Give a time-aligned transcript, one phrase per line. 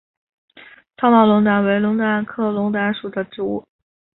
[0.97, 3.63] 糙毛龙胆为龙胆科龙胆属的植物。